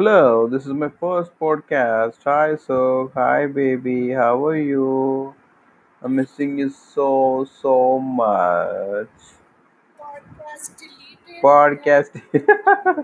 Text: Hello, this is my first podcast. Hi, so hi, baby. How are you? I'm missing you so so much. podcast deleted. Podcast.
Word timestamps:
Hello, 0.00 0.48
this 0.48 0.64
is 0.64 0.72
my 0.72 0.88
first 0.88 1.38
podcast. 1.38 2.22
Hi, 2.24 2.56
so 2.56 3.12
hi, 3.12 3.44
baby. 3.44 4.08
How 4.12 4.46
are 4.46 4.56
you? 4.56 5.34
I'm 6.02 6.16
missing 6.16 6.58
you 6.58 6.70
so 6.70 7.46
so 7.60 7.98
much. 7.98 9.10
podcast 9.98 10.70
deleted. 10.78 11.42
Podcast. 11.42 12.12